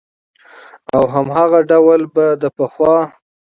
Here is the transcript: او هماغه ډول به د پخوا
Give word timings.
او 0.95 1.03
هماغه 1.13 1.59
ډول 1.71 2.01
به 2.13 2.25
د 2.41 2.43
پخوا 2.57 2.97